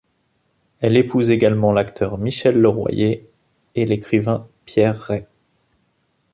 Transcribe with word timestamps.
Elle 0.79 0.97
épouse 0.97 1.29
également 1.29 1.71
l'acteur 1.73 2.17
Michel 2.17 2.57
Le 2.57 2.67
Royer 2.69 3.29
et 3.75 3.85
l'écrivain 3.85 4.47
Pierre 4.65 4.99
Rey. 4.99 5.27